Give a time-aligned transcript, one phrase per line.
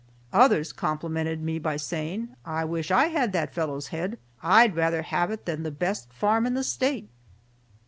[0.33, 4.17] Others complimented me by saying, "I wish I had that fellow's head.
[4.41, 7.07] I'd rather have it than the best farm in the State."